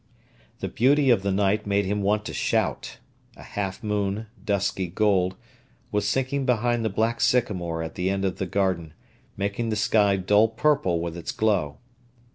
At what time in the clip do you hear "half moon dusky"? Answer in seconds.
3.43-4.87